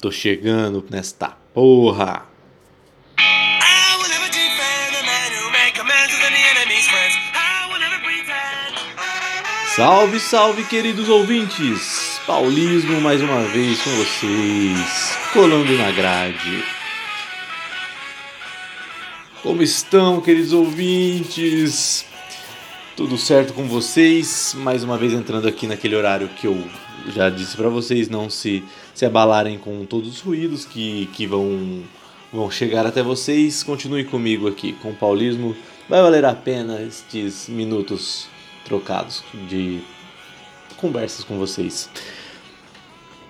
tô 0.00 0.10
chegando 0.10 0.84
nesta 0.88 1.28
porra. 1.52 2.26
Salve, 9.76 10.18
salve, 10.18 10.64
queridos 10.64 11.08
ouvintes! 11.08 12.20
Paulismo 12.26 13.00
mais 13.00 13.20
uma 13.22 13.42
vez 13.44 13.80
com 13.82 13.90
vocês, 13.90 15.18
colando 15.32 15.72
na 15.76 15.90
grade. 15.90 16.64
Como 19.42 19.62
estão, 19.62 20.20
queridos 20.20 20.52
ouvintes? 20.52 22.04
Tudo 22.96 23.16
certo 23.16 23.52
com 23.52 23.66
vocês? 23.66 24.54
Mais 24.56 24.82
uma 24.82 24.98
vez 24.98 25.12
entrando 25.12 25.48
aqui 25.48 25.66
naquele 25.66 25.96
horário 25.96 26.28
que 26.28 26.46
eu 26.46 26.68
já 27.08 27.30
disse 27.30 27.56
para 27.56 27.68
vocês 27.68 28.08
não 28.08 28.30
se, 28.30 28.62
se 28.94 29.04
abalarem 29.04 29.58
com 29.58 29.84
todos 29.84 30.08
os 30.08 30.20
ruídos 30.20 30.64
que, 30.64 31.06
que 31.12 31.26
vão, 31.26 31.82
vão 32.32 32.50
chegar 32.50 32.86
até 32.86 33.02
vocês. 33.02 33.62
Continue 33.62 34.04
comigo 34.04 34.48
aqui 34.48 34.72
com 34.74 34.90
o 34.90 34.94
Paulismo. 34.94 35.56
Vai 35.88 36.02
valer 36.02 36.24
a 36.24 36.34
pena 36.34 36.80
estes 36.80 37.48
minutos 37.48 38.28
trocados 38.64 39.24
de 39.48 39.80
conversas 40.76 41.24
com 41.24 41.38
vocês. 41.38 41.90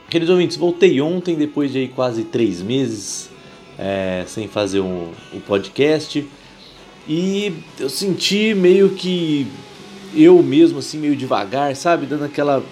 Queridos 0.08 0.30
ouvintes, 0.30 0.56
voltei 0.56 1.00
ontem, 1.00 1.36
depois 1.36 1.72
de 1.72 1.88
quase 1.88 2.24
três 2.24 2.60
meses 2.60 3.30
é, 3.78 4.24
sem 4.26 4.48
fazer 4.48 4.80
um, 4.80 5.12
um 5.32 5.40
podcast. 5.40 6.26
E 7.08 7.52
eu 7.78 7.88
senti 7.88 8.52
meio 8.54 8.90
que 8.90 9.46
eu 10.14 10.42
mesmo, 10.42 10.80
assim, 10.80 10.98
meio 10.98 11.16
devagar, 11.16 11.74
sabe? 11.74 12.06
Dando 12.06 12.24
aquela 12.24 12.62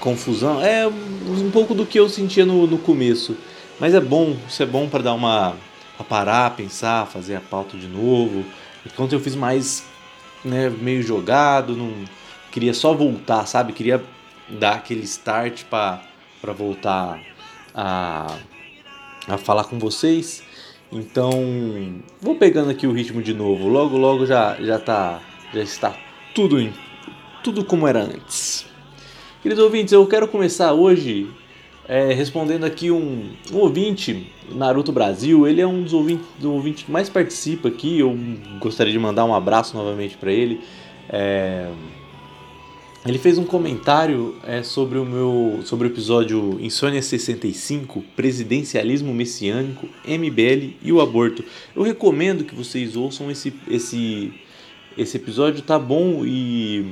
confusão. 0.00 0.62
É 0.62 0.86
um 0.86 1.50
pouco 1.50 1.74
do 1.74 1.86
que 1.86 1.98
eu 1.98 2.08
sentia 2.08 2.44
no, 2.44 2.66
no 2.66 2.78
começo. 2.78 3.36
Mas 3.78 3.94
é 3.94 4.00
bom, 4.00 4.36
isso 4.48 4.62
é 4.62 4.66
bom 4.66 4.88
para 4.88 5.02
dar 5.02 5.14
uma. 5.14 5.56
Pra 5.96 6.04
parar, 6.04 6.56
pensar, 6.56 7.06
fazer 7.06 7.36
a 7.36 7.40
pauta 7.40 7.76
de 7.76 7.88
novo. 7.88 8.44
Enquanto 8.86 9.12
eu 9.12 9.20
fiz 9.20 9.34
mais, 9.34 9.84
né, 10.44 10.70
meio 10.70 11.02
jogado, 11.02 11.76
não 11.76 11.92
queria 12.52 12.72
só 12.72 12.94
voltar, 12.94 13.46
sabe? 13.46 13.72
Queria 13.72 14.02
dar 14.48 14.74
aquele 14.74 15.02
start 15.02 15.64
para 15.64 16.00
voltar 16.56 17.20
a, 17.74 18.36
a 19.26 19.38
falar 19.38 19.64
com 19.64 19.78
vocês. 19.78 20.42
Então, 20.90 21.32
vou 22.20 22.36
pegando 22.36 22.70
aqui 22.70 22.86
o 22.86 22.92
ritmo 22.92 23.22
de 23.22 23.34
novo. 23.34 23.68
Logo, 23.68 23.96
logo 23.96 24.24
já 24.24 24.56
já 24.60 24.78
tá 24.78 25.20
já 25.52 25.62
está 25.62 25.96
tudo 26.34 26.60
em, 26.60 26.72
tudo 27.42 27.64
como 27.64 27.86
era 27.86 28.00
antes. 28.00 28.66
Queridos 29.40 29.62
ouvintes, 29.62 29.92
eu 29.92 30.04
quero 30.04 30.26
começar 30.26 30.72
hoje 30.72 31.30
é, 31.86 32.12
respondendo 32.12 32.64
aqui 32.64 32.90
um, 32.90 33.30
um 33.52 33.58
ouvinte, 33.58 34.32
Naruto 34.50 34.90
Brasil. 34.90 35.46
Ele 35.46 35.60
é 35.60 35.66
um 35.66 35.84
dos 35.84 35.92
ouvintes, 35.92 36.26
do 36.40 36.52
ouvinte 36.52 36.84
que 36.84 36.90
mais 36.90 37.08
participa 37.08 37.68
aqui. 37.68 38.00
Eu 38.00 38.18
gostaria 38.58 38.92
de 38.92 38.98
mandar 38.98 39.24
um 39.24 39.32
abraço 39.32 39.76
novamente 39.76 40.16
para 40.16 40.32
ele. 40.32 40.60
É, 41.08 41.70
ele 43.06 43.16
fez 43.16 43.38
um 43.38 43.44
comentário 43.44 44.34
é, 44.44 44.64
sobre 44.64 44.98
o 44.98 45.04
meu 45.04 45.60
sobre 45.64 45.86
o 45.86 45.90
episódio 45.90 46.58
Insônia 46.60 47.00
65, 47.00 48.02
Presidencialismo 48.16 49.14
Messiânico, 49.14 49.88
MBL 50.04 50.74
e 50.82 50.92
o 50.92 51.00
aborto. 51.00 51.44
Eu 51.76 51.84
recomendo 51.84 52.42
que 52.42 52.56
vocês 52.56 52.96
ouçam 52.96 53.30
esse 53.30 53.54
esse 53.68 54.32
esse 54.96 55.16
episódio 55.16 55.62
tá 55.62 55.78
bom 55.78 56.26
e 56.26 56.86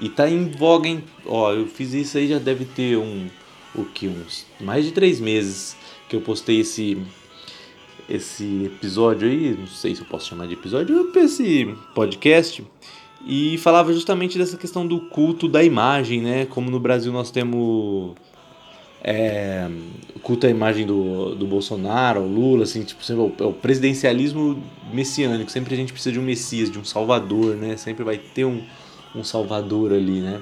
e 0.00 0.08
tá 0.08 0.28
em 0.28 0.50
voga, 0.50 0.88
hein? 0.88 1.04
Ó, 1.26 1.52
eu 1.52 1.66
fiz 1.66 1.92
isso 1.92 2.18
aí 2.18 2.28
já 2.28 2.38
deve 2.38 2.64
ter 2.64 2.96
um 2.96 3.28
o 3.74 3.84
que 3.84 4.08
uns 4.08 4.46
mais 4.60 4.84
de 4.84 4.92
três 4.92 5.20
meses 5.20 5.76
que 6.08 6.16
eu 6.16 6.20
postei 6.20 6.60
esse 6.60 6.98
esse 8.08 8.64
episódio 8.64 9.28
aí, 9.28 9.54
não 9.58 9.66
sei 9.66 9.94
se 9.94 10.00
eu 10.00 10.06
posso 10.06 10.28
chamar 10.28 10.46
de 10.46 10.54
episódio, 10.54 11.12
esse 11.16 11.74
podcast 11.94 12.64
e 13.26 13.58
falava 13.58 13.92
justamente 13.92 14.38
dessa 14.38 14.56
questão 14.56 14.86
do 14.86 15.00
culto 15.00 15.46
da 15.46 15.62
imagem, 15.62 16.22
né? 16.22 16.46
Como 16.46 16.70
no 16.70 16.80
Brasil 16.80 17.12
nós 17.12 17.30
temos 17.30 18.14
é, 19.02 19.68
culto 20.22 20.46
à 20.46 20.50
imagem 20.50 20.86
do, 20.86 21.34
do 21.34 21.46
Bolsonaro, 21.46 22.20
o 22.20 22.26
Lula, 22.26 22.64
assim, 22.64 22.82
tipo, 22.82 23.04
sempre, 23.04 23.22
o, 23.22 23.48
o 23.48 23.52
presidencialismo 23.52 24.62
messiânico. 24.92 25.50
Sempre 25.50 25.74
a 25.74 25.76
gente 25.76 25.92
precisa 25.92 26.12
de 26.12 26.18
um 26.18 26.22
Messias, 26.22 26.70
de 26.70 26.78
um 26.78 26.84
Salvador, 26.84 27.56
né? 27.56 27.76
Sempre 27.76 28.04
vai 28.04 28.18
ter 28.18 28.44
um, 28.44 28.62
um 29.18 29.24
Salvador 29.24 29.92
ali, 29.92 30.20
né? 30.20 30.40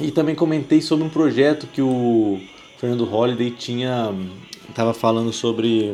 E 0.00 0.10
também 0.10 0.34
comentei 0.34 0.80
sobre 0.80 1.04
um 1.04 1.10
projeto 1.10 1.66
que 1.66 1.82
o 1.82 2.40
Fernando 2.78 3.04
Holliday 3.04 3.50
tinha 3.50 4.14
estava 4.68 4.94
falando 4.94 5.32
sobre 5.32 5.92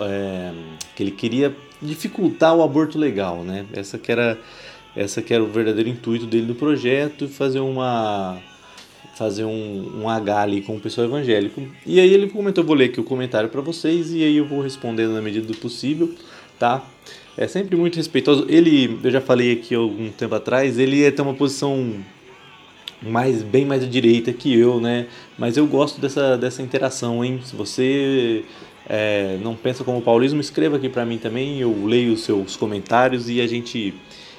é, 0.00 0.52
que 0.94 1.02
ele 1.02 1.10
queria 1.10 1.56
dificultar 1.80 2.54
o 2.54 2.62
aborto 2.62 2.98
legal, 2.98 3.42
né? 3.42 3.66
Essa 3.72 3.98
que 3.98 4.12
era 4.12 4.38
essa 4.94 5.20
que 5.20 5.34
era 5.34 5.42
o 5.42 5.46
verdadeiro 5.46 5.90
intuito 5.90 6.26
dele 6.26 6.46
do 6.46 6.54
projeto, 6.54 7.28
fazer 7.28 7.60
uma 7.60 8.38
fazer 9.16 9.44
um, 9.44 10.02
um 10.02 10.08
H 10.08 10.42
ali 10.42 10.60
com 10.60 10.76
o 10.76 10.80
pessoal 10.80 11.06
evangélico. 11.06 11.62
E 11.86 11.98
aí 11.98 12.12
ele 12.12 12.28
comentou, 12.28 12.62
vou 12.62 12.76
ler 12.76 12.86
aqui 12.86 13.00
o 13.00 13.04
comentário 13.04 13.48
para 13.48 13.62
vocês 13.62 14.12
e 14.12 14.22
aí 14.22 14.36
eu 14.36 14.46
vou 14.46 14.60
respondendo 14.60 15.12
na 15.12 15.22
medida 15.22 15.46
do 15.46 15.56
possível, 15.56 16.14
tá? 16.58 16.84
É 17.36 17.46
sempre 17.46 17.76
muito 17.76 17.96
respeitoso. 17.96 18.46
Ele, 18.48 18.98
eu 19.02 19.10
já 19.10 19.20
falei 19.20 19.52
aqui 19.52 19.74
algum 19.74 20.10
tempo 20.10 20.34
atrás, 20.34 20.78
ele 20.78 21.10
tem 21.10 21.24
uma 21.24 21.34
posição 21.34 21.94
mais 23.02 23.42
bem 23.42 23.66
mais 23.66 23.82
à 23.82 23.86
direita 23.86 24.32
que 24.32 24.58
eu, 24.58 24.80
né? 24.80 25.06
Mas 25.38 25.56
eu 25.56 25.66
gosto 25.66 26.00
dessa, 26.00 26.36
dessa 26.38 26.62
interação, 26.62 27.24
hein? 27.24 27.40
Se 27.44 27.54
você 27.54 28.44
é, 28.88 29.38
não 29.42 29.54
pensa 29.54 29.84
como 29.84 30.00
paulismo, 30.00 30.40
escreva 30.40 30.76
aqui 30.76 30.88
para 30.88 31.04
mim 31.04 31.18
também. 31.18 31.60
Eu 31.60 31.84
leio 31.84 32.14
os 32.14 32.22
seus 32.22 32.56
comentários 32.56 33.28
e 33.28 33.40
a 33.40 33.46
gente 33.46 33.94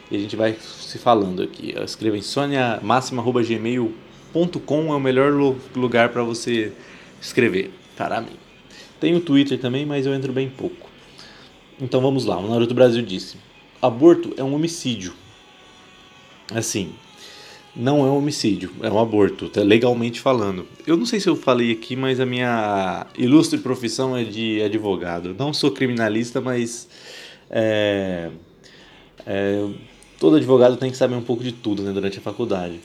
e 0.09 0.16
a 0.16 0.19
gente 0.19 0.35
vai 0.35 0.56
se 0.59 0.97
falando 0.97 1.44
aqui. 1.44 1.75
Escreva 1.83 2.17
em 2.17 2.22
soniamaxima.gmail.com 2.22 4.94
é 4.94 4.95
o 4.95 5.00
melhor 5.00 5.31
lugar 5.75 6.09
para 6.09 6.23
você 6.23 6.72
escrever 7.22 7.72
para 7.95 8.22
mim. 8.22 8.38
Tem 9.00 9.16
o 9.16 9.19
Twitter 9.19 9.59
também, 9.59 9.85
mas 9.85 10.06
eu 10.06 10.13
entro 10.13 10.33
bem 10.33 10.50
pouco. 10.50 10.87
Então 11.79 12.01
vamos 12.01 12.25
lá. 12.25 12.38
O 12.38 12.47
Naruto 12.47 12.73
Brasil 12.73 13.01
disse: 13.01 13.38
aborto 13.81 14.33
é 14.38 14.43
um 14.43 14.53
homicídio. 14.53 15.13
Assim, 16.53 16.93
não 17.75 17.99
é 17.99 18.09
um 18.09 18.17
homicídio, 18.17 18.71
é 18.81 18.89
um 18.89 18.97
aborto, 18.97 19.49
tá 19.49 19.61
legalmente 19.61 20.19
falando. 20.19 20.65
Eu 20.85 20.97
não 20.97 21.05
sei 21.05 21.19
se 21.19 21.29
eu 21.29 21.35
falei 21.35 21.71
aqui, 21.71 21.95
mas 21.95 22.19
a 22.19 22.25
minha 22.25 23.05
ilustre 23.17 23.59
profissão 23.59 24.17
é 24.17 24.23
de 24.23 24.61
advogado. 24.63 25.35
Não 25.38 25.53
sou 25.53 25.69
criminalista, 25.71 26.41
mas 26.41 26.89
é, 27.49 28.31
é, 29.25 29.67
todo 30.19 30.38
advogado 30.38 30.77
tem 30.77 30.89
que 30.89 30.97
saber 30.97 31.15
um 31.15 31.21
pouco 31.21 31.44
de 31.44 31.51
tudo 31.51 31.83
né, 31.83 31.91
durante 31.91 32.17
a 32.17 32.21
faculdade. 32.21 32.79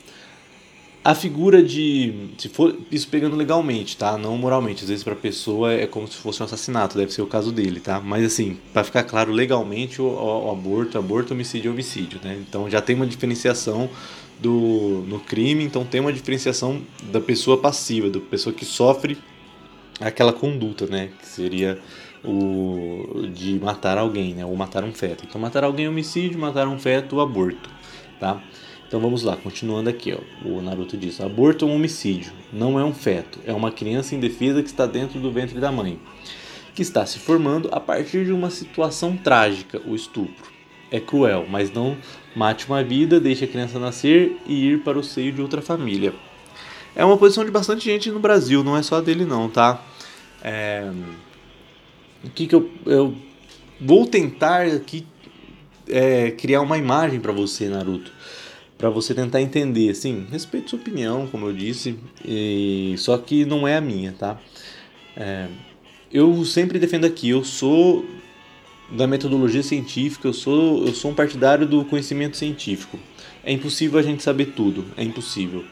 A 1.03 1.13
figura 1.13 1.61
de. 1.61 2.29
Se 2.37 2.47
for 2.47 2.77
isso 2.89 3.09
pegando 3.09 3.35
legalmente, 3.35 3.97
tá? 3.97 4.17
Não 4.17 4.37
moralmente. 4.37 4.83
Às 4.83 4.89
vezes 4.89 5.03
pra 5.03 5.15
pessoa 5.15 5.73
é 5.73 5.85
como 5.85 6.07
se 6.07 6.15
fosse 6.15 6.41
um 6.41 6.45
assassinato, 6.45 6.97
deve 6.97 7.11
ser 7.11 7.21
o 7.21 7.27
caso 7.27 7.51
dele, 7.51 7.81
tá? 7.81 7.99
Mas 7.99 8.23
assim, 8.23 8.57
para 8.71 8.85
ficar 8.85 9.03
claro, 9.03 9.31
legalmente 9.33 10.01
o, 10.01 10.05
o, 10.05 10.49
aborto, 10.49 10.97
aborto, 10.97 11.33
homicídio 11.33 11.69
é 11.69 11.71
homicídio, 11.73 12.21
né? 12.23 12.41
Então 12.47 12.69
já 12.69 12.81
tem 12.81 12.95
uma 12.95 13.05
diferenciação 13.05 13.89
do, 14.39 15.03
no 15.07 15.19
crime, 15.19 15.65
então 15.65 15.83
tem 15.83 15.99
uma 15.99 16.13
diferenciação 16.13 16.81
da 17.11 17.19
pessoa 17.19 17.57
passiva, 17.57 18.09
da 18.09 18.21
pessoa 18.21 18.53
que 18.53 18.63
sofre 18.63 19.17
aquela 19.99 20.31
conduta, 20.31 20.85
né? 20.85 21.09
Que 21.19 21.27
seria 21.27 21.79
o 22.23 23.27
de 23.33 23.59
matar 23.59 23.97
alguém, 23.97 24.33
né? 24.35 24.45
Ou 24.45 24.55
matar 24.55 24.85
um 24.85 24.93
feto. 24.93 25.25
Então, 25.27 25.39
matar 25.41 25.65
alguém 25.65 25.85
é 25.85 25.89
homicídio, 25.89 26.39
matar 26.39 26.65
um 26.69 26.79
feto, 26.79 27.19
aborto, 27.19 27.69
tá? 28.21 28.41
Então 28.93 29.01
vamos 29.01 29.23
lá, 29.23 29.35
continuando 29.35 29.89
aqui, 29.89 30.13
ó. 30.13 30.47
O 30.47 30.61
Naruto 30.61 30.95
diz: 30.95 31.19
aborto 31.19 31.65
é 31.65 31.67
um 31.67 31.73
homicídio, 31.73 32.31
não 32.51 32.79
é 32.79 32.85
um 32.85 32.93
feto, 32.93 33.39
é 33.43 33.51
uma 33.51 33.71
criança 33.71 34.13
indefesa 34.13 34.61
que 34.61 34.69
está 34.69 34.85
dentro 34.85 35.19
do 35.19 35.31
ventre 35.31 35.59
da 35.59 35.71
mãe, 35.71 35.99
que 36.75 36.83
está 36.83 37.03
se 37.03 37.17
formando 37.17 37.69
a 37.71 37.79
partir 37.79 38.23
de 38.23 38.31
uma 38.31 38.51
situação 38.51 39.17
trágica, 39.17 39.81
o 39.87 39.95
estupro. 39.95 40.53
É 40.91 40.99
cruel, 40.99 41.47
mas 41.49 41.73
não 41.73 41.97
Mate 42.35 42.67
uma 42.67 42.83
vida, 42.83 43.19
deixe 43.19 43.45
a 43.45 43.47
criança 43.47 43.79
nascer 43.79 44.37
e 44.45 44.67
ir 44.67 44.83
para 44.83 44.99
o 44.99 45.03
seio 45.03 45.31
de 45.31 45.41
outra 45.41 45.59
família. 45.59 46.13
É 46.95 47.03
uma 47.03 47.17
posição 47.17 47.43
de 47.43 47.49
bastante 47.49 47.85
gente 47.85 48.11
no 48.11 48.19
Brasil, 48.19 48.63
não 48.63 48.77
é 48.77 48.83
só 48.83 49.01
dele 49.01 49.25
não, 49.25 49.49
tá? 49.49 49.83
É... 50.43 50.87
O 52.23 52.29
que, 52.29 52.45
que 52.45 52.53
eu, 52.53 52.69
eu 52.85 53.15
vou 53.81 54.05
tentar 54.05 54.67
aqui 54.67 55.03
é, 55.89 56.29
criar 56.29 56.61
uma 56.61 56.77
imagem 56.77 57.19
para 57.19 57.31
você, 57.31 57.67
Naruto, 57.69 58.11
para 58.77 58.89
você 58.89 59.13
tentar 59.13 59.41
entender, 59.41 59.89
assim, 59.89 60.25
respeito 60.31 60.71
sua 60.71 60.79
opinião, 60.79 61.27
como 61.27 61.47
eu 61.47 61.53
disse, 61.53 61.97
e... 62.25 62.95
só 62.97 63.17
que 63.17 63.45
não 63.45 63.67
é 63.67 63.77
a 63.77 63.81
minha, 63.81 64.13
tá? 64.13 64.39
É... 65.15 65.47
Eu 66.11 66.45
sempre 66.45 66.77
defendo 66.77 67.05
aqui, 67.05 67.29
eu 67.29 67.43
sou 67.43 68.05
da 68.91 69.07
metodologia 69.07 69.63
científica, 69.63 70.27
eu 70.27 70.33
sou, 70.33 70.85
eu 70.85 70.93
sou 70.93 71.11
um 71.11 71.13
partidário 71.15 71.65
do 71.65 71.83
conhecimento 71.85 72.37
científico. 72.37 72.99
É 73.43 73.51
impossível 73.51 73.99
a 73.99 74.03
gente 74.03 74.21
saber 74.21 74.47
tudo, 74.47 74.85
é 74.95 75.03
impossível. 75.03 75.63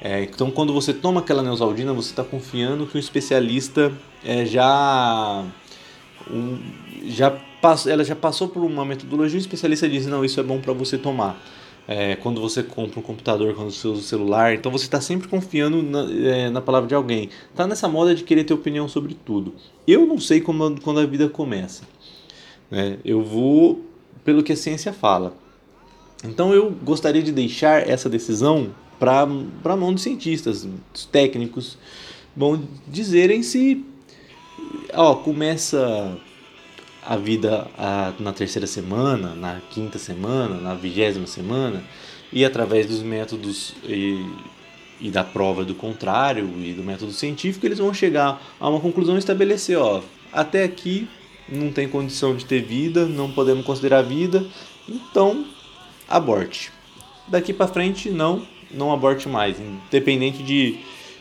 É, 0.00 0.22
então, 0.22 0.50
quando 0.50 0.72
você 0.72 0.92
toma 0.92 1.20
aquela 1.20 1.42
neosaldina, 1.42 1.92
você 1.92 2.10
está 2.10 2.24
confiando 2.24 2.86
que 2.86 2.96
o 2.96 2.98
especialista 2.98 3.92
é, 4.24 4.44
já, 4.44 5.44
um, 6.30 6.58
já 7.06 7.38
ela 7.86 8.04
já 8.04 8.14
passou 8.14 8.48
por 8.48 8.62
uma 8.62 8.84
metodologia. 8.84 9.38
O 9.38 9.40
especialista 9.40 9.88
diz: 9.88 10.06
não, 10.06 10.24
isso 10.24 10.38
é 10.38 10.42
bom 10.42 10.60
para 10.60 10.72
você 10.72 10.98
tomar. 10.98 11.42
É, 11.86 12.16
quando 12.16 12.40
você 12.40 12.62
compra 12.62 12.98
um 12.98 13.02
computador, 13.02 13.54
quando 13.54 13.70
você 13.70 13.86
usa 13.86 14.00
o 14.00 14.04
celular, 14.04 14.54
então 14.54 14.72
você 14.72 14.84
está 14.84 15.00
sempre 15.00 15.28
confiando 15.28 15.82
na, 15.82 16.10
é, 16.10 16.50
na 16.50 16.60
palavra 16.60 16.88
de 16.88 16.94
alguém. 16.94 17.28
Tá 17.54 17.66
nessa 17.66 17.86
moda 17.88 18.14
de 18.14 18.24
querer 18.24 18.44
ter 18.44 18.54
opinião 18.54 18.88
sobre 18.88 19.14
tudo. 19.14 19.54
Eu 19.86 20.06
não 20.06 20.18
sei 20.18 20.40
como, 20.40 20.80
quando 20.80 21.00
a 21.00 21.06
vida 21.06 21.28
começa. 21.28 21.82
Né? 22.70 22.98
Eu 23.04 23.22
vou 23.22 23.84
pelo 24.24 24.42
que 24.42 24.52
a 24.52 24.56
ciência 24.56 24.92
fala. 24.92 25.36
Então 26.24 26.54
eu 26.54 26.70
gostaria 26.70 27.22
de 27.22 27.30
deixar 27.30 27.86
essa 27.86 28.08
decisão 28.08 28.74
para 28.98 29.22
a 29.22 29.76
mão 29.76 29.92
dos 29.92 30.02
cientistas, 30.02 30.66
dos 30.92 31.04
técnicos, 31.04 31.76
vão 32.34 32.62
dizerem 32.88 33.42
se 33.42 33.84
ó, 34.94 35.14
começa 35.16 36.16
a 37.06 37.16
vida 37.16 37.68
a, 37.76 38.12
na 38.18 38.32
terceira 38.32 38.66
semana, 38.66 39.34
na 39.34 39.60
quinta 39.70 39.98
semana, 39.98 40.56
na 40.56 40.74
vigésima 40.74 41.26
semana, 41.26 41.84
e 42.32 42.44
através 42.44 42.86
dos 42.86 43.02
métodos 43.02 43.74
e, 43.84 44.24
e 45.00 45.10
da 45.10 45.22
prova 45.22 45.64
do 45.64 45.74
contrário 45.74 46.50
e 46.58 46.72
do 46.72 46.82
método 46.82 47.12
científico, 47.12 47.66
eles 47.66 47.78
vão 47.78 47.92
chegar 47.92 48.42
a 48.58 48.68
uma 48.68 48.80
conclusão 48.80 49.16
e 49.16 49.18
estabelecer, 49.18 49.78
ó, 49.78 50.02
até 50.32 50.64
aqui 50.64 51.08
não 51.48 51.70
tem 51.70 51.88
condição 51.88 52.34
de 52.34 52.44
ter 52.44 52.62
vida, 52.62 53.06
não 53.06 53.30
podemos 53.30 53.64
considerar 53.64 54.02
vida, 54.02 54.44
então 54.88 55.44
aborte. 56.08 56.72
Daqui 57.28 57.52
para 57.52 57.68
frente 57.68 58.10
não, 58.10 58.46
não 58.70 58.92
aborte 58.92 59.28
mais, 59.28 59.58
independente 59.60 60.42
de, 60.42 60.78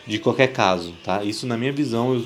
de 0.08 0.20
qualquer 0.20 0.48
caso, 0.48 0.94
tá? 1.04 1.24
Isso 1.24 1.46
na 1.46 1.58
minha 1.58 1.72
visão, 1.72 2.16
eu, 2.16 2.26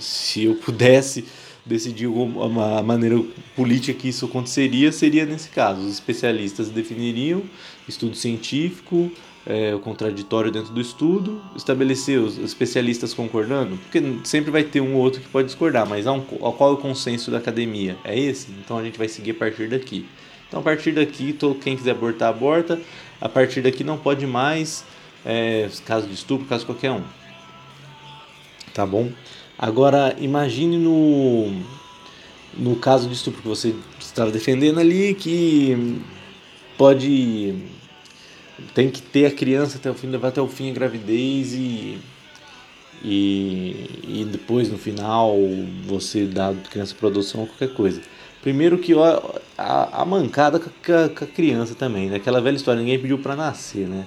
se 0.00 0.44
eu 0.44 0.54
pudesse 0.56 1.24
decidir 1.66 2.06
uma 2.06 2.82
maneira 2.82 3.20
política 3.56 3.98
que 3.98 4.08
isso 4.08 4.24
aconteceria, 4.26 4.92
seria 4.92 5.26
nesse 5.26 5.48
caso. 5.50 5.80
Os 5.80 5.92
especialistas 5.92 6.68
definiriam 6.68 7.42
estudo 7.88 8.14
científico, 8.14 9.10
é, 9.44 9.74
o 9.74 9.78
contraditório 9.78 10.50
dentro 10.50 10.72
do 10.72 10.80
estudo, 10.80 11.40
estabelecer 11.54 12.18
os 12.18 12.36
especialistas 12.38 13.14
concordando, 13.14 13.76
porque 13.76 14.02
sempre 14.24 14.50
vai 14.50 14.64
ter 14.64 14.80
um 14.80 14.94
ou 14.94 15.00
outro 15.00 15.20
que 15.20 15.28
pode 15.28 15.46
discordar, 15.46 15.88
mas 15.88 16.06
há 16.06 16.12
um, 16.12 16.20
qual 16.20 16.70
é 16.70 16.74
o 16.74 16.76
consenso 16.76 17.30
da 17.30 17.38
academia? 17.38 17.96
É 18.04 18.18
esse? 18.18 18.50
Então 18.64 18.78
a 18.78 18.82
gente 18.82 18.98
vai 18.98 19.08
seguir 19.08 19.32
a 19.32 19.34
partir 19.34 19.68
daqui. 19.68 20.06
Então 20.48 20.60
a 20.60 20.62
partir 20.62 20.92
daqui, 20.92 21.32
todo, 21.32 21.56
quem 21.56 21.76
quiser 21.76 21.92
abortar, 21.92 22.28
aborta. 22.28 22.80
A 23.20 23.28
partir 23.28 23.62
daqui 23.62 23.82
não 23.82 23.96
pode 23.96 24.26
mais, 24.26 24.84
é, 25.24 25.68
caso 25.84 26.06
de 26.06 26.14
estupro, 26.14 26.46
caso 26.46 26.66
qualquer 26.66 26.90
um. 26.90 27.02
Tá 28.74 28.84
bom? 28.84 29.10
Agora 29.58 30.14
imagine 30.18 30.76
no, 30.76 31.50
no 32.56 32.76
caso 32.76 33.08
de 33.08 33.14
estupro 33.14 33.42
que 33.42 33.48
você 33.48 33.74
estava 33.98 34.30
defendendo 34.30 34.78
ali, 34.78 35.14
que 35.14 36.00
pode 36.76 37.54
tem 38.74 38.90
que 38.90 39.02
ter 39.02 39.26
a 39.26 39.30
criança 39.30 39.78
até 39.78 39.90
o 39.90 39.94
fim, 39.94 40.06
levar 40.08 40.28
até 40.28 40.40
o 40.40 40.48
fim 40.48 40.70
a 40.70 40.74
gravidez 40.74 41.52
e, 41.52 41.98
e, 43.02 44.00
e 44.06 44.28
depois 44.30 44.70
no 44.70 44.78
final 44.78 45.36
você 45.86 46.26
dá 46.26 46.48
a 46.48 46.54
criança 46.54 46.94
para 46.94 47.08
adoção 47.08 47.42
ou 47.42 47.46
qualquer 47.46 47.72
coisa. 47.74 48.00
Primeiro 48.42 48.78
que 48.78 48.94
ó, 48.94 49.34
a, 49.58 50.02
a 50.02 50.04
mancada 50.04 50.60
com 50.60 50.68
a, 50.68 51.08
com 51.08 51.24
a, 51.24 51.26
criança 51.26 51.74
também, 51.74 52.08
né? 52.08 52.16
Aquela 52.16 52.40
velha 52.40 52.56
história, 52.56 52.80
ninguém 52.80 52.98
pediu 52.98 53.18
para 53.18 53.34
nascer, 53.34 53.88
né? 53.88 54.06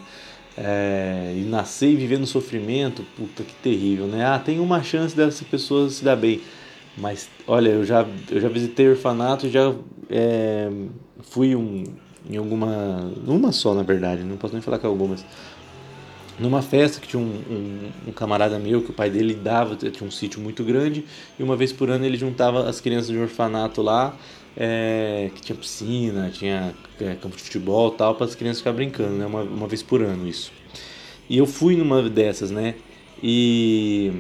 É, 0.62 1.36
e 1.38 1.46
nascer 1.46 1.90
e 1.90 1.96
viver 1.96 2.20
no 2.20 2.28
sofrimento, 2.28 3.06
puta 3.16 3.44
que 3.44 3.54
terrível, 3.56 4.08
né? 4.08 4.26
Ah, 4.26 4.38
tem 4.38 4.60
uma 4.60 4.84
chance 4.84 5.16
dessa 5.16 5.46
pessoa 5.46 5.90
se 5.90 6.04
dar 6.04 6.18
bem. 6.18 6.42
Mas, 6.98 7.30
olha, 7.48 7.70
eu 7.70 7.86
já, 7.86 8.06
eu 8.30 8.42
já 8.42 8.50
visitei 8.50 8.90
orfanato, 8.90 9.48
já 9.50 9.74
é, 10.10 10.70
fui 11.22 11.56
um, 11.56 11.86
em 12.30 12.36
alguma. 12.36 13.10
Uma 13.26 13.54
só, 13.54 13.74
na 13.74 13.84
verdade, 13.84 14.24
não 14.24 14.36
posso 14.36 14.54
nem 14.54 14.62
falar 14.62 14.80
que 14.80 14.86
é 14.86 14.90
algumas. 14.90 15.26
Numa 16.38 16.62
festa 16.62 17.02
que 17.02 17.08
tinha 17.08 17.22
um, 17.22 17.42
um, 17.50 17.90
um, 18.08 18.12
camarada 18.12 18.58
meu 18.58 18.82
que 18.82 18.92
o 18.92 18.94
pai 18.94 19.10
dele 19.10 19.34
dava, 19.34 19.76
tinha 19.76 20.08
um 20.08 20.12
sítio 20.12 20.40
muito 20.42 20.64
grande, 20.64 21.06
e 21.38 21.44
uma 21.44 21.56
vez 21.56 21.74
por 21.74 21.90
ano 21.90 22.06
ele 22.06 22.18
juntava 22.18 22.68
as 22.68 22.80
crianças 22.80 23.08
de 23.08 23.18
um 23.18 23.22
orfanato 23.22 23.82
lá, 23.82 24.16
é, 24.56 25.30
que 25.36 25.42
tinha 25.42 25.56
piscina, 25.56 26.30
tinha 26.30 26.74
é, 27.00 27.16
campo 27.16 27.36
de 27.36 27.44
futebol 27.44 27.92
tal, 27.92 28.16
para 28.16 28.26
as 28.26 28.36
crianças 28.36 28.60
ficar 28.60 28.74
brincando, 28.74 29.14
né? 29.14 29.26
Uma, 29.26 29.42
uma 29.42 29.68
vez 29.68 29.82
por 29.84 30.02
ano 30.02 30.28
isso. 30.28 30.52
E 31.30 31.38
eu 31.38 31.46
fui 31.46 31.76
numa 31.76 32.02
dessas, 32.10 32.52
né? 32.52 32.76
E. 33.22 34.12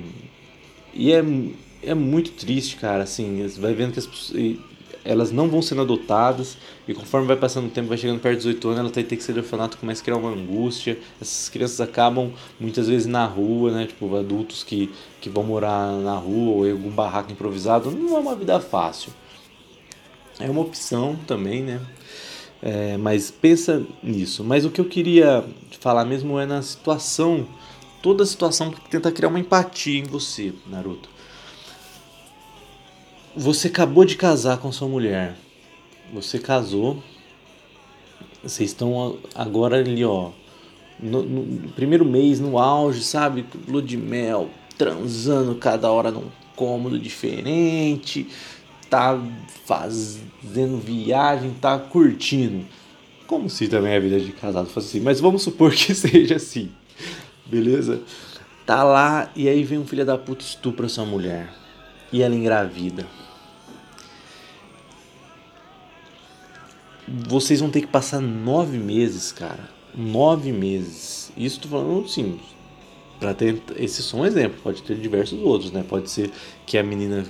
E 0.93 1.11
é, 1.13 1.23
é 1.83 1.93
muito 1.93 2.31
triste, 2.31 2.75
cara, 2.75 3.03
assim, 3.03 3.47
você 3.47 3.59
vai 3.59 3.73
vendo 3.73 3.93
que 3.93 3.99
as 3.99 4.07
elas 5.03 5.31
não 5.31 5.47
vão 5.47 5.61
sendo 5.61 5.81
adotadas 5.81 6.57
e 6.87 6.93
conforme 6.93 7.27
vai 7.27 7.35
passando 7.35 7.67
o 7.67 7.69
tempo, 7.69 7.87
vai 7.87 7.97
chegando 7.97 8.19
perto 8.19 8.35
dos 8.37 8.45
18 8.45 8.67
anos, 8.67 8.79
ela 8.79 8.89
tem 8.91 9.03
que 9.03 9.23
ser 9.23 9.33
de 9.33 9.39
orfanato, 9.39 9.77
começa 9.77 10.01
a 10.01 10.05
criar 10.05 10.17
uma 10.17 10.29
angústia. 10.29 10.99
Essas 11.21 11.49
crianças 11.49 11.79
acabam 11.81 12.31
muitas 12.59 12.87
vezes 12.87 13.07
na 13.07 13.25
rua, 13.25 13.71
né? 13.71 13.85
Tipo, 13.87 14.15
adultos 14.15 14.63
que, 14.63 14.91
que 15.21 15.29
vão 15.29 15.43
morar 15.43 15.93
na 15.93 16.15
rua 16.15 16.55
ou 16.57 16.67
em 16.67 16.71
algum 16.71 16.89
barraco 16.89 17.31
improvisado. 17.31 17.91
Não 17.91 18.17
é 18.17 18.19
uma 18.19 18.35
vida 18.35 18.59
fácil. 18.59 19.11
É 20.39 20.49
uma 20.49 20.61
opção 20.61 21.17
também, 21.27 21.61
né? 21.61 21.81
É, 22.61 22.97
mas 22.97 23.29
pensa 23.29 23.85
nisso. 24.01 24.43
Mas 24.43 24.65
o 24.65 24.69
que 24.69 24.81
eu 24.81 24.85
queria 24.85 25.43
falar 25.79 26.05
mesmo 26.05 26.39
é 26.39 26.45
na 26.45 26.61
situação, 26.61 27.47
toda 28.01 28.23
a 28.23 28.25
situação 28.25 28.71
que 28.71 28.89
tenta 28.89 29.11
criar 29.11 29.29
uma 29.29 29.39
empatia 29.39 29.99
em 29.99 30.03
você, 30.03 30.53
Naruto 30.67 31.09
você 33.35 33.67
acabou 33.67 34.03
de 34.03 34.15
casar 34.15 34.57
com 34.57 34.71
sua 34.71 34.87
mulher. 34.87 35.35
Você 36.13 36.39
casou. 36.39 37.01
Vocês 38.43 38.71
estão 38.71 39.17
agora 39.35 39.77
ali, 39.77 40.03
ó. 40.03 40.31
No, 40.99 41.23
no, 41.23 41.69
primeiro 41.69 42.03
mês, 42.03 42.39
no 42.39 42.57
auge, 42.57 43.01
sabe? 43.01 43.45
Lua 43.67 43.81
de 43.81 43.95
mel, 43.95 44.49
transando 44.77 45.55
cada 45.55 45.89
hora 45.89 46.11
num 46.11 46.27
cômodo 46.55 46.99
diferente. 46.99 48.27
Tá 48.89 49.19
fazendo 49.65 50.77
viagem, 50.77 51.53
tá 51.61 51.77
curtindo. 51.77 52.65
Como 53.27 53.49
se 53.49 53.67
também 53.67 53.95
a 53.95 53.99
vida 53.99 54.19
de 54.19 54.31
casado 54.31 54.69
fosse 54.69 54.87
assim. 54.87 54.99
Mas 54.99 55.19
vamos 55.19 55.43
supor 55.43 55.71
que 55.71 55.93
seja 55.95 56.35
assim. 56.35 56.71
Beleza? 57.45 58.01
Tá 58.65 58.83
lá 58.83 59.31
e 59.35 59.47
aí 59.47 59.63
vem 59.63 59.79
um 59.79 59.85
filho 59.85 60.05
da 60.05 60.17
puta 60.17 60.43
estupra 60.43 60.89
sua 60.89 61.05
mulher. 61.05 61.49
E 62.11 62.23
ela 62.23 62.35
engravida 62.35 63.05
vocês 67.27 67.59
vão 67.59 67.69
ter 67.69 67.81
que 67.81 67.87
passar 67.87 68.21
nove 68.21 68.77
meses, 68.77 69.31
cara. 69.31 69.69
Nove 69.95 70.51
meses. 70.51 71.31
Isso 71.35 71.59
tô 71.59 71.67
falando 71.67 72.05
assim. 72.05 72.39
Pra 73.19 73.33
ter, 73.33 73.61
esse 73.75 73.99
é 73.99 74.03
só 74.03 74.17
um 74.17 74.25
exemplo, 74.25 74.59
pode 74.63 74.81
ter 74.81 74.95
diversos 74.95 75.41
outros, 75.41 75.71
né? 75.71 75.83
Pode 75.87 76.09
ser 76.09 76.31
que 76.65 76.77
a 76.77 76.83
menina 76.83 77.25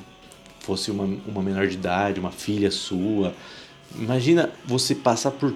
fosse 0.70 0.92
uma, 0.92 1.10
uma 1.26 1.42
menor 1.42 1.68
de 1.68 1.74
idade, 1.74 2.20
uma 2.20 2.32
filha 2.32 2.70
sua. 2.70 3.34
Imagina 3.96 4.52
você 4.68 4.94
passar 4.94 5.32
por 5.32 5.52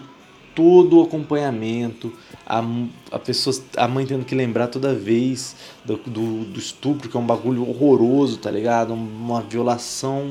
todo 0.55 0.99
o 0.99 1.03
acompanhamento, 1.03 2.11
a, 2.45 2.63
a, 3.11 3.19
pessoa, 3.19 3.55
a 3.77 3.87
mãe 3.87 4.05
tendo 4.05 4.25
que 4.25 4.33
lembrar 4.33 4.67
toda 4.67 4.93
vez 4.93 5.55
do, 5.85 5.97
do, 5.97 6.45
do 6.45 6.59
estupro, 6.59 7.09
que 7.09 7.15
é 7.15 7.19
um 7.19 7.25
bagulho 7.25 7.67
horroroso, 7.67 8.37
tá 8.37 8.49
ligado? 8.49 8.93
Uma 8.93 9.41
violação, 9.41 10.23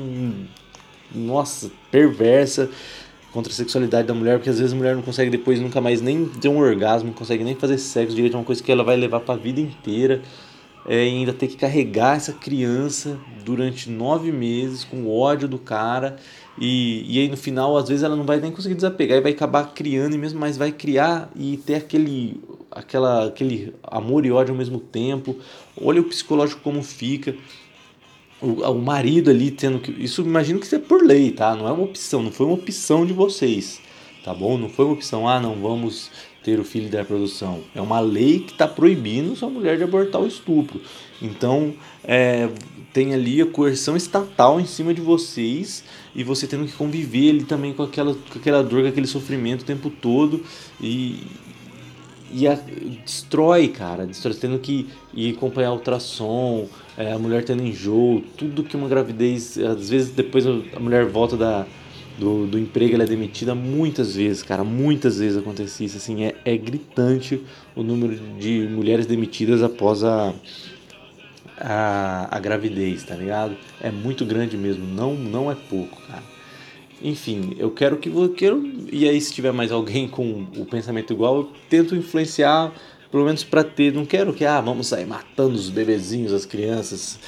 nossa, 1.13 1.71
perversa 1.89 2.69
contra 3.31 3.51
a 3.51 3.55
sexualidade 3.55 4.07
da 4.07 4.13
mulher, 4.13 4.37
porque 4.37 4.49
às 4.49 4.59
vezes 4.59 4.73
a 4.73 4.75
mulher 4.75 4.95
não 4.95 5.01
consegue 5.01 5.31
depois 5.31 5.59
nunca 5.59 5.79
mais 5.81 6.01
nem 6.01 6.25
ter 6.25 6.49
um 6.49 6.57
orgasmo, 6.57 7.07
não 7.07 7.15
consegue 7.15 7.43
nem 7.43 7.55
fazer 7.55 7.77
sexo 7.77 8.15
direito, 8.15 8.35
é 8.35 8.37
uma 8.37 8.45
coisa 8.45 8.61
que 8.61 8.71
ela 8.71 8.83
vai 8.83 8.95
levar 8.95 9.21
para 9.21 9.35
a 9.35 9.37
vida 9.37 9.59
inteira. 9.59 10.21
É, 10.85 10.99
ainda 11.01 11.31
ter 11.31 11.47
que 11.47 11.55
carregar 11.55 12.17
essa 12.17 12.33
criança 12.33 13.17
durante 13.45 13.89
nove 13.89 14.31
meses 14.33 14.83
com 14.83 15.09
ódio 15.09 15.47
do 15.47 15.57
cara 15.57 16.17
e, 16.57 17.05
e 17.07 17.19
aí 17.19 17.29
no 17.29 17.37
final 17.37 17.77
às 17.77 17.87
vezes 17.87 18.03
ela 18.03 18.17
não 18.17 18.25
vai 18.25 18.37
nem 18.41 18.51
conseguir 18.51 18.75
desapegar 18.75 19.17
e 19.17 19.21
vai 19.21 19.31
acabar 19.31 19.73
criando 19.73 20.13
e 20.13 20.17
mesmo 20.17 20.41
mais 20.41 20.57
vai 20.57 20.73
criar 20.73 21.31
e 21.37 21.55
ter 21.55 21.75
aquele 21.75 22.41
aquela 22.69 23.27
aquele 23.27 23.73
amor 23.81 24.25
e 24.25 24.31
ódio 24.31 24.51
ao 24.51 24.57
mesmo 24.57 24.77
tempo 24.77 25.37
olha 25.81 26.01
o 26.01 26.03
psicológico 26.03 26.59
como 26.61 26.83
fica 26.83 27.33
o, 28.43 28.61
o 28.69 28.81
marido 28.81 29.29
ali 29.29 29.49
tendo 29.49 29.79
que. 29.79 29.91
Isso 29.91 30.21
imagino 30.21 30.59
que 30.59 30.65
isso 30.65 30.75
é 30.75 30.79
por 30.79 31.01
lei, 31.01 31.31
tá? 31.31 31.55
Não 31.55 31.67
é 31.67 31.71
uma 31.71 31.85
opção, 31.85 32.21
não 32.21 32.31
foi 32.31 32.45
uma 32.45 32.55
opção 32.55 33.05
de 33.05 33.13
vocês, 33.13 33.79
tá 34.23 34.33
bom? 34.33 34.57
Não 34.57 34.67
foi 34.67 34.83
uma 34.83 34.93
opção, 34.93 35.27
ah, 35.27 35.39
não 35.39 35.55
vamos 35.55 36.11
ter 36.43 36.59
o 36.59 36.63
filho 36.63 36.89
da 36.89 36.99
reprodução. 36.99 37.61
É 37.73 37.81
uma 37.81 37.99
lei 37.99 38.41
que 38.41 38.51
está 38.51 38.67
proibindo 38.67 39.35
sua 39.35 39.49
mulher 39.49 39.77
de 39.77 39.83
abortar 39.83 40.21
o 40.21 40.27
estupro. 40.27 40.81
Então, 41.21 41.73
é, 42.03 42.49
tem 42.91 43.13
ali 43.13 43.41
a 43.41 43.45
coerção 43.45 43.95
estatal 43.95 44.59
em 44.59 44.65
cima 44.65 44.93
de 44.93 45.01
vocês 45.01 45.83
e 46.13 46.23
você 46.23 46.45
tendo 46.45 46.65
que 46.65 46.73
conviver 46.73 47.31
ali 47.31 47.43
também 47.43 47.73
com 47.73 47.83
aquela, 47.83 48.13
com 48.13 48.37
aquela 48.37 48.61
dor, 48.61 48.83
com 48.83 48.89
aquele 48.89 49.07
sofrimento 49.07 49.61
o 49.61 49.65
tempo 49.65 49.89
todo. 49.89 50.43
E, 50.81 51.23
e 52.31 52.47
a, 52.47 52.55
destrói, 53.05 53.69
cara, 53.69 54.05
destrói, 54.05 54.35
tendo 54.35 54.59
que 54.59 54.87
ir 55.13 55.35
acompanhar 55.35 55.71
ultrassom, 55.71 56.67
é, 56.97 57.13
a 57.13 57.17
mulher 57.17 57.43
tendo 57.43 57.63
enjoo, 57.63 58.21
tudo 58.37 58.63
que 58.63 58.75
uma 58.75 58.87
gravidez, 58.87 59.57
às 59.57 59.89
vezes 59.89 60.11
depois 60.11 60.45
a 60.45 60.79
mulher 60.79 61.05
volta 61.05 61.37
da, 61.37 61.65
do, 62.17 62.47
do 62.47 62.59
emprego, 62.59 62.93
ela 62.93 63.03
é 63.03 63.07
demitida 63.07 63.55
muitas 63.55 64.15
vezes, 64.15 64.43
cara, 64.43 64.63
muitas 64.63 65.19
vezes 65.19 65.37
acontece 65.37 65.85
isso, 65.85 65.97
assim, 65.97 66.23
é, 66.23 66.35
é 66.45 66.55
gritante 66.57 67.41
o 67.75 67.83
número 67.83 68.15
de 68.39 68.67
mulheres 68.69 69.05
demitidas 69.05 69.63
após 69.63 70.03
a, 70.03 70.33
a, 71.57 72.35
a 72.35 72.39
gravidez, 72.39 73.03
tá 73.03 73.15
ligado? 73.15 73.55
É 73.81 73.91
muito 73.91 74.25
grande 74.25 74.57
mesmo, 74.57 74.85
não, 74.85 75.15
não 75.15 75.51
é 75.51 75.55
pouco, 75.55 75.99
cara. 76.07 76.33
Enfim, 77.01 77.53
eu 77.59 77.69
quero 77.69 77.97
que 77.97 78.09
você. 78.09 78.33
Quero, 78.33 78.63
e 78.89 79.07
aí, 79.07 79.19
se 79.19 79.33
tiver 79.33 79.51
mais 79.51 79.73
alguém 79.73 80.07
com 80.07 80.47
o 80.55 80.65
pensamento 80.65 81.11
igual, 81.11 81.35
eu 81.35 81.51
tento 81.69 81.95
influenciar, 81.95 82.73
pelo 83.11 83.25
menos 83.25 83.43
para 83.43 83.61
ter. 83.61 83.93
Não 83.93 84.05
quero 84.05 84.33
que, 84.33 84.45
ah, 84.45 84.61
vamos 84.61 84.87
sair 84.87 85.05
matando 85.05 85.55
os 85.55 85.69
bebezinhos, 85.69 86.31
as 86.31 86.45
crianças. 86.45 87.19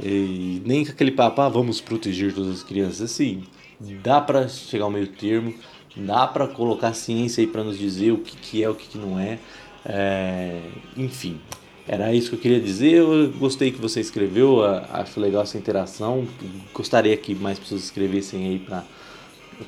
E 0.00 0.62
nem 0.64 0.82
aquele 0.82 1.10
papo, 1.10 1.40
ah, 1.40 1.48
vamos 1.48 1.80
proteger 1.80 2.32
todas 2.32 2.58
as 2.58 2.62
crianças. 2.62 3.02
Assim, 3.02 3.42
dá 3.80 4.20
para 4.20 4.48
chegar 4.48 4.84
ao 4.84 4.90
meio 4.90 5.08
termo, 5.08 5.54
dá 5.96 6.26
para 6.26 6.46
colocar 6.46 6.92
ciência 6.94 7.40
aí 7.42 7.46
para 7.46 7.62
nos 7.62 7.78
dizer 7.78 8.12
o 8.12 8.18
que, 8.18 8.36
que 8.36 8.62
é, 8.62 8.68
o 8.68 8.74
que, 8.74 8.88
que 8.88 8.98
não 8.98 9.18
é. 9.18 9.38
é. 9.84 10.60
Enfim, 10.96 11.40
era 11.86 12.12
isso 12.14 12.30
que 12.30 12.36
eu 12.36 12.40
queria 12.40 12.60
dizer. 12.60 12.94
Eu 12.94 13.32
gostei 13.32 13.70
que 13.70 13.80
você 13.80 14.00
escreveu, 14.00 14.64
acho 14.64 15.20
legal 15.20 15.42
essa 15.42 15.58
interação. 15.58 16.26
Gostaria 16.72 17.16
que 17.16 17.34
mais 17.34 17.58
pessoas 17.58 17.84
escrevessem 17.84 18.46
aí 18.46 18.58
para 18.58 18.84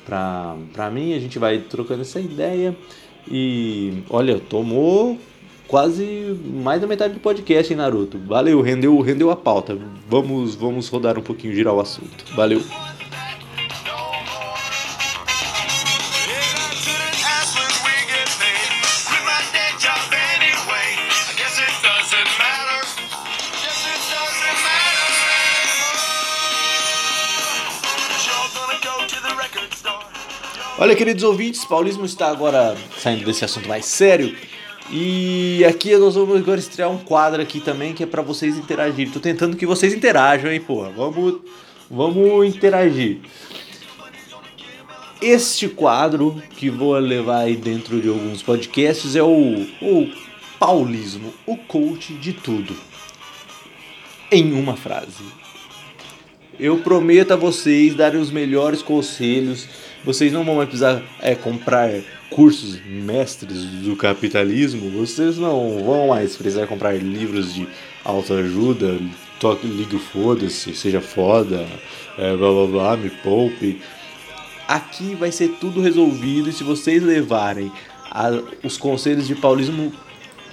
pra, 0.05 0.55
pra 0.73 0.91
mim, 0.91 1.13
a 1.13 1.19
gente 1.19 1.39
vai 1.39 1.59
trocando 1.59 2.01
essa 2.01 2.19
ideia. 2.19 2.75
E 3.29 4.03
olha, 4.09 4.39
tomou 4.39 5.17
quase 5.67 6.37
mais 6.45 6.79
da 6.81 6.87
metade 6.87 7.13
do 7.13 7.19
podcast, 7.19 7.71
hein, 7.71 7.77
Naruto? 7.77 8.17
Valeu, 8.19 8.61
rendeu, 8.61 8.99
rendeu 9.01 9.29
a 9.29 9.35
pauta. 9.35 9.77
Vamos, 10.09 10.55
vamos 10.55 10.87
rodar 10.87 11.17
um 11.17 11.23
pouquinho, 11.23 11.53
girar 11.53 11.73
o 11.73 11.79
assunto. 11.79 12.25
Valeu. 12.35 12.61
Olha, 30.79 30.95
queridos 30.95 31.23
ouvintes, 31.23 31.65
Paulismo 31.65 32.05
está 32.05 32.27
agora 32.27 32.77
saindo 32.99 33.25
desse 33.25 33.43
assunto 33.43 33.67
mais 33.67 33.83
sério. 33.83 34.37
E 34.91 35.65
aqui 35.65 35.97
nós 35.97 36.13
vamos 36.13 36.37
agora 36.37 36.59
estrear 36.59 36.91
um 36.91 36.99
quadro 36.99 37.41
aqui 37.41 37.59
também 37.59 37.95
que 37.95 38.03
é 38.03 38.05
para 38.05 38.21
vocês 38.21 38.55
interagirem. 38.55 39.11
Tô 39.11 39.19
tentando 39.19 39.57
que 39.57 39.65
vocês 39.65 39.91
interajam, 39.91 40.51
hein, 40.51 40.61
porra. 40.61 40.91
Vamos, 40.91 41.41
vamos 41.89 42.45
interagir. 42.45 43.21
Este 45.19 45.67
quadro 45.67 46.39
que 46.55 46.69
vou 46.69 46.93
levar 46.99 47.39
aí 47.39 47.55
dentro 47.55 47.99
de 47.99 48.09
alguns 48.09 48.43
podcasts 48.43 49.15
é 49.15 49.23
o, 49.23 49.67
o 49.81 50.11
Paulismo, 50.59 51.33
o 51.47 51.57
coach 51.57 52.13
de 52.13 52.33
tudo. 52.33 52.75
Em 54.31 54.53
uma 54.53 54.75
frase. 54.75 55.23
Eu 56.59 56.77
prometo 56.77 57.31
a 57.31 57.35
vocês 57.35 57.95
darem 57.95 58.21
os 58.21 58.29
melhores 58.29 58.83
conselhos 58.83 59.67
vocês 60.07 60.31
não 60.31 60.45
vão 60.45 60.55
mais 60.55 60.69
precisar 60.69 61.03
é, 61.19 61.35
comprar 61.35 61.91
cursos 62.29 62.79
mestres 62.85 63.61
do 63.65 63.93
capitalismo, 63.93 64.89
vocês 64.89 65.37
não 65.37 65.83
vão 65.83 66.07
mais 66.07 66.37
precisar 66.37 66.65
comprar 66.65 66.95
livros 66.95 67.53
de 67.53 67.67
autoajuda, 68.05 68.97
toque, 69.37 69.67
ligue 69.67 69.99
foda-se, 69.99 70.73
seja 70.73 71.01
foda, 71.01 71.67
é, 72.17 72.33
blá 72.37 72.49
blá 72.49 72.67
blá, 72.67 72.97
me 72.97 73.09
poupe. 73.09 73.81
Aqui 74.65 75.13
vai 75.13 75.29
ser 75.29 75.49
tudo 75.59 75.81
resolvido 75.81 76.49
e 76.49 76.53
se 76.53 76.63
vocês 76.63 77.03
levarem 77.03 77.69
a, 78.09 78.29
os 78.63 78.77
conselhos 78.77 79.27
de 79.27 79.35
paulismo 79.35 79.91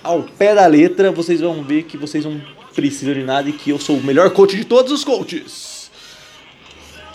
ao 0.02 0.24
pé 0.24 0.52
da 0.56 0.66
letra, 0.66 1.12
vocês 1.12 1.40
vão 1.40 1.62
ver 1.62 1.84
que 1.84 1.96
vocês 1.96 2.24
não 2.24 2.42
precisam 2.74 3.14
de 3.14 3.22
nada 3.22 3.48
e 3.48 3.52
que 3.52 3.70
eu 3.70 3.78
sou 3.78 3.98
o 3.98 4.02
melhor 4.02 4.30
coach 4.30 4.56
de 4.56 4.64
todos 4.64 4.90
os 4.90 5.04
coaches. 5.04 5.92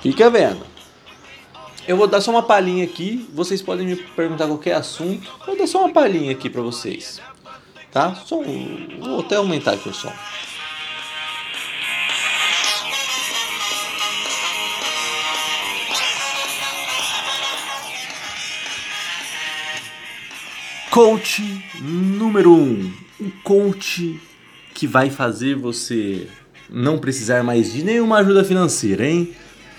Fica 0.01 0.29
vendo. 0.29 0.78
Eu 1.89 1.97
vou 1.97 2.05
dar 2.05 2.21
só 2.21 2.29
uma 2.29 2.43
palhinha 2.43 2.83
aqui. 2.85 3.27
Vocês 3.33 3.63
podem 3.63 3.87
me 3.87 3.95
perguntar 3.95 4.45
qualquer 4.45 4.75
assunto. 4.75 5.27
Vou 5.43 5.57
dar 5.57 5.65
só 5.65 5.79
uma 5.79 5.91
palhinha 5.91 6.31
aqui 6.31 6.47
para 6.47 6.61
vocês. 6.61 7.19
Tá? 7.91 8.13
Só 8.13 8.39
um... 8.41 8.99
Vou 8.99 9.21
até 9.21 9.37
aumentar 9.37 9.71
aqui 9.71 9.89
o 9.89 9.93
som. 9.93 10.13
Coach 20.91 21.41
número 21.81 22.53
1. 22.53 22.55
Um. 22.55 22.93
Um 23.19 23.31
coach 23.43 24.21
que 24.75 24.85
vai 24.85 25.09
fazer 25.09 25.55
você 25.55 26.27
não 26.69 26.99
precisar 26.99 27.41
mais 27.41 27.73
de 27.73 27.81
nenhuma 27.81 28.19
ajuda 28.19 28.43
financeira, 28.43 29.07
hein? 29.07 29.33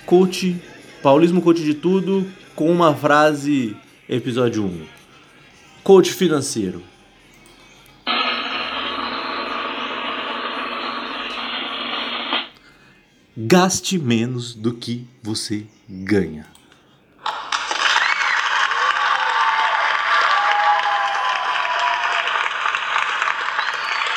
Coach 0.05 0.61
Paulismo 1.02 1.40
Coach 1.40 1.62
de 1.62 1.73
Tudo 1.73 2.30
com 2.54 2.71
uma 2.71 2.95
frase, 2.95 3.75
episódio 4.07 4.64
1. 4.66 4.87
Coach 5.83 6.12
financeiro. 6.12 6.83
Gaste 13.35 13.99
menos 13.99 14.54
do 14.54 14.75
que 14.75 15.07
você 15.23 15.66
ganha. 15.88 16.47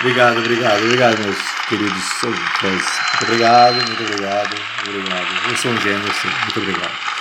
Obrigado, 0.01 0.39
obrigado, 0.39 0.83
obrigado, 0.83 1.19
meus 1.19 1.52
queridos 1.69 2.03
fãs. 2.19 2.33
Muito 2.61 3.23
obrigado, 3.23 3.75
muito 3.75 4.03
obrigado, 4.03 4.55
obrigado. 4.87 5.49
Eu 5.49 5.57
sou 5.57 5.71
um 5.71 5.81
gênio, 5.81 6.13
sim. 6.13 6.27
Muito 6.43 6.59
obrigado. 6.59 7.13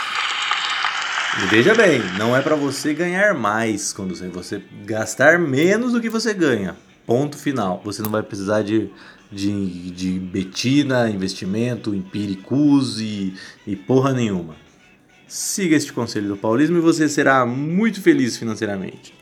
E 1.42 1.46
veja 1.46 1.74
bem, 1.74 2.00
não 2.18 2.36
é 2.36 2.42
para 2.42 2.54
você 2.54 2.92
ganhar 2.92 3.34
mais 3.34 3.92
quando 3.92 4.14
você, 4.14 4.28
você 4.28 4.62
gastar 4.84 5.38
menos 5.38 5.92
do 5.92 6.00
que 6.00 6.10
você 6.10 6.34
ganha. 6.34 6.76
Ponto 7.06 7.38
final. 7.38 7.80
Você 7.84 8.02
não 8.02 8.10
vai 8.10 8.22
precisar 8.22 8.62
de, 8.62 8.90
de, 9.30 9.90
de 9.90 10.18
betina, 10.18 11.08
investimento, 11.08 11.94
empíricos 11.94 13.00
e, 13.00 13.34
e 13.66 13.74
porra 13.74 14.12
nenhuma. 14.12 14.56
Siga 15.26 15.74
este 15.74 15.92
conselho 15.92 16.28
do 16.28 16.36
Paulismo 16.36 16.76
e 16.76 16.80
você 16.82 17.08
será 17.08 17.46
muito 17.46 18.02
feliz 18.02 18.36
financeiramente. 18.36 19.21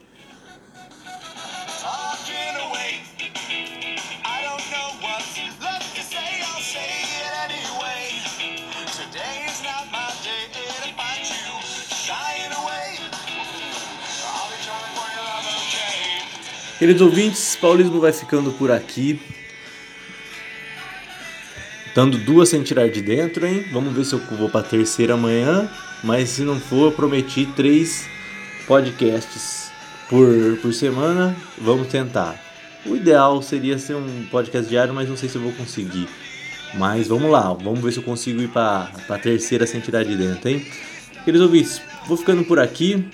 Queridos 16.80 17.02
ouvintes, 17.02 17.56
Paulismo 17.56 18.00
vai 18.00 18.10
ficando 18.10 18.52
por 18.52 18.70
aqui. 18.70 19.20
Dando 21.94 22.16
duas 22.16 22.48
sem 22.48 22.62
tirar 22.62 22.88
de 22.88 23.02
dentro, 23.02 23.46
hein? 23.46 23.66
Vamos 23.70 23.92
ver 23.92 24.02
se 24.06 24.14
eu 24.14 24.18
vou 24.38 24.48
pra 24.48 24.62
terceira 24.62 25.12
amanhã. 25.12 25.70
Mas 26.02 26.30
se 26.30 26.40
não 26.40 26.58
for, 26.58 26.90
prometi 26.92 27.44
três 27.54 28.08
podcasts 28.66 29.70
por, 30.08 30.26
por 30.62 30.72
semana. 30.72 31.36
Vamos 31.58 31.88
tentar. 31.88 32.42
O 32.86 32.96
ideal 32.96 33.42
seria 33.42 33.78
ser 33.78 33.96
um 33.96 34.26
podcast 34.30 34.66
diário, 34.66 34.94
mas 34.94 35.06
não 35.06 35.18
sei 35.18 35.28
se 35.28 35.36
eu 35.36 35.42
vou 35.42 35.52
conseguir. 35.52 36.08
Mas 36.72 37.08
vamos 37.08 37.30
lá, 37.30 37.52
vamos 37.52 37.80
ver 37.80 37.92
se 37.92 37.98
eu 37.98 38.02
consigo 38.02 38.40
ir 38.40 38.48
para 38.48 38.90
a 39.06 39.18
terceira 39.18 39.66
sem 39.66 39.82
tirar 39.82 40.02
de 40.02 40.16
dentro, 40.16 40.48
hein? 40.48 40.66
Queridos 41.26 41.46
ouvintes, 41.46 41.82
vou 42.06 42.16
ficando 42.16 42.42
por 42.42 42.58
aqui. 42.58 43.06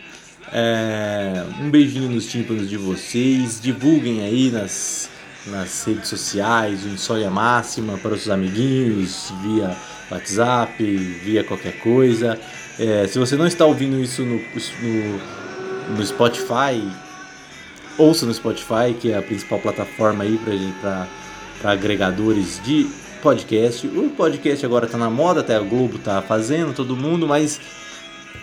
É, 0.52 1.44
um 1.60 1.70
beijinho 1.70 2.08
nos 2.08 2.26
tímpanos 2.26 2.68
de 2.68 2.76
vocês. 2.76 3.60
Divulguem 3.60 4.22
aí 4.22 4.50
nas, 4.50 5.10
nas 5.46 5.84
redes 5.84 6.08
sociais 6.08 6.84
o 6.84 6.88
Insônia 6.88 7.30
Máxima 7.30 7.98
para 7.98 8.14
os 8.14 8.22
seus 8.22 8.34
amiguinhos, 8.34 9.32
via 9.42 9.76
WhatsApp, 10.10 10.82
via 11.24 11.44
qualquer 11.44 11.78
coisa. 11.80 12.38
É, 12.78 13.06
se 13.06 13.18
você 13.18 13.36
não 13.36 13.46
está 13.46 13.64
ouvindo 13.64 13.98
isso 14.00 14.22
no, 14.22 14.36
no, 14.36 15.96
no, 15.96 16.06
Spotify, 16.06 16.86
ouça 17.96 18.26
no 18.26 18.34
Spotify, 18.34 18.94
que 19.00 19.12
é 19.12 19.16
a 19.16 19.22
principal 19.22 19.58
plataforma 19.58 20.24
aí 20.24 20.38
para 20.80 21.08
agregadores 21.64 22.60
de 22.62 22.86
podcast. 23.22 23.86
O 23.86 24.10
podcast 24.10 24.64
agora 24.64 24.86
está 24.86 24.98
na 24.98 25.10
moda, 25.10 25.40
até 25.40 25.56
a 25.56 25.60
Globo 25.60 25.96
está 25.96 26.20
fazendo, 26.22 26.74
todo 26.74 26.96
mundo, 26.96 27.26
mas 27.26 27.60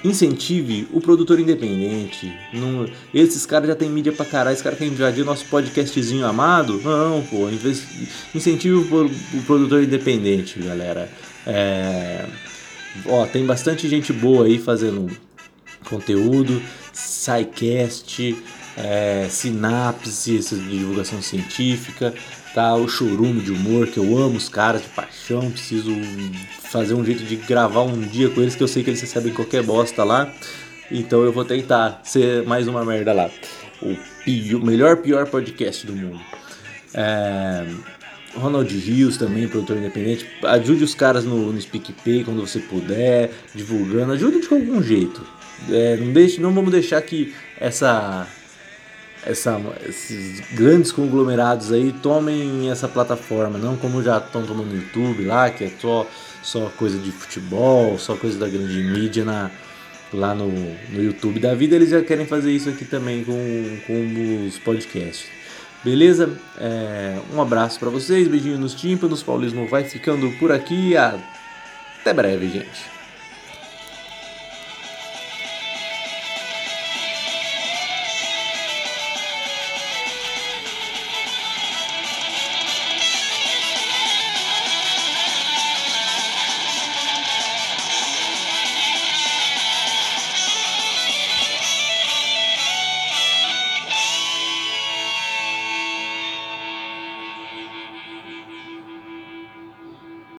incentive 0.03 0.87
o 0.91 0.99
produtor 0.99 1.39
independente. 1.39 2.31
Não, 2.53 2.85
esses 3.13 3.45
caras 3.45 3.67
já 3.67 3.75
tem 3.75 3.89
mídia 3.89 4.11
pra 4.11 4.25
caralho, 4.25 4.53
esses 4.53 4.63
caras 4.63 4.77
querem 4.77 4.93
invadir 4.93 5.25
nosso 5.25 5.45
podcastzinho 5.45 6.25
amado. 6.25 6.81
Não, 6.83 7.21
pô, 7.23 7.49
incentive 8.33 8.75
o, 8.75 9.05
o 9.05 9.43
produtor 9.45 9.83
independente, 9.83 10.59
galera. 10.59 11.09
É, 11.45 12.25
ó, 13.05 13.25
tem 13.25 13.45
bastante 13.45 13.87
gente 13.87 14.13
boa 14.13 14.45
aí 14.45 14.57
fazendo 14.57 15.09
conteúdo, 15.89 16.61
SciCast, 16.93 18.35
é, 18.77 19.27
Sinapse, 19.29 20.37
essa 20.37 20.55
divulgação 20.55 21.21
científica, 21.21 22.13
tá? 22.53 22.75
O 22.75 22.87
Churume 22.87 23.41
de 23.41 23.51
humor, 23.51 23.87
que 23.87 23.97
eu 23.97 24.17
amo 24.17 24.37
os 24.37 24.49
caras 24.49 24.81
de 24.81 24.89
paixão, 24.89 25.51
preciso 25.51 25.91
fazer 26.73 26.95
um 26.95 27.05
jeito 27.05 27.23
de 27.23 27.35
gravar 27.35 27.83
um 27.83 28.01
dia 28.01 28.29
com 28.29 28.41
eles, 28.41 28.55
que 28.55 28.63
eu 28.63 28.67
sei 28.67 28.83
que 28.83 28.89
eles 28.89 28.99
recebem 28.99 29.31
qualquer 29.31 29.61
bosta 29.63 30.03
lá. 30.03 30.33
Então 30.91 31.23
eu 31.23 31.31
vou 31.31 31.45
tentar 31.45 32.01
ser 32.03 32.43
mais 32.43 32.67
uma 32.67 32.83
merda 32.83 33.13
lá. 33.13 33.29
O 33.81 33.95
pior, 34.25 34.59
melhor, 34.63 34.97
pior 34.97 35.27
podcast 35.27 35.85
do 35.85 35.93
mundo. 35.93 36.19
É, 36.93 37.65
Ronald 38.35 38.75
Rios 38.75 39.17
também, 39.17 39.47
produtor 39.47 39.77
independente. 39.77 40.27
Ajude 40.43 40.83
os 40.83 40.95
caras 40.95 41.23
no, 41.23 41.53
no 41.53 41.61
SpeakPay 41.61 42.23
quando 42.23 42.41
você 42.41 42.59
puder, 42.59 43.31
divulgando. 43.53 44.13
Ajude 44.13 44.41
de 44.41 44.53
algum 44.53 44.81
jeito. 44.81 45.23
É, 45.69 45.95
não, 45.97 46.11
deixe, 46.11 46.41
não 46.41 46.53
vamos 46.53 46.71
deixar 46.71 47.01
que 47.01 47.33
essa 47.59 48.27
essa, 49.25 49.59
esses 49.87 50.41
grandes 50.51 50.91
conglomerados 50.91 51.71
aí 51.71 51.91
tomem 51.91 52.69
essa 52.69 52.87
plataforma, 52.87 53.57
não 53.57 53.75
como 53.77 54.03
já 54.03 54.17
estão 54.17 54.43
tomando 54.45 54.69
no 54.69 54.75
YouTube 54.75 55.25
lá, 55.25 55.49
que 55.49 55.65
é 55.65 55.71
só, 55.79 56.07
só 56.41 56.69
coisa 56.77 56.97
de 56.97 57.11
futebol, 57.11 57.97
só 57.97 58.15
coisa 58.15 58.37
da 58.37 58.47
grande 58.47 58.81
mídia 58.83 59.23
na, 59.23 59.49
lá 60.13 60.35
no, 60.35 60.47
no 60.47 61.03
YouTube 61.03 61.39
da 61.39 61.53
vida, 61.53 61.75
eles 61.75 61.89
já 61.89 62.01
querem 62.01 62.25
fazer 62.25 62.51
isso 62.51 62.69
aqui 62.69 62.85
também 62.85 63.23
com, 63.23 63.79
com 63.87 64.45
os 64.47 64.57
podcasts. 64.59 65.27
Beleza? 65.83 66.31
É, 66.57 67.19
um 67.33 67.41
abraço 67.41 67.79
para 67.79 67.89
vocês, 67.89 68.27
beijinho 68.27 68.57
nos 68.57 68.73
tímpanos, 68.73 69.21
Paulismo 69.21 69.67
vai 69.67 69.83
ficando 69.83 70.31
por 70.39 70.51
aqui, 70.51 70.95
até 70.95 72.13
breve, 72.13 72.49
gente. 72.49 73.02